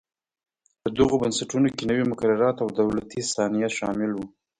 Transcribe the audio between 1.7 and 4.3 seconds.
کې نوي مقررات او دولتي صنایع شامل و.